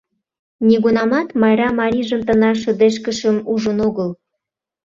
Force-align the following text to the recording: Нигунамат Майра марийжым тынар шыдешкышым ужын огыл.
Нигунамат 0.67 1.29
Майра 1.41 1.69
марийжым 1.79 2.21
тынар 2.27 2.55
шыдешкышым 2.63 3.37
ужын 3.53 3.77
огыл. 3.87 4.09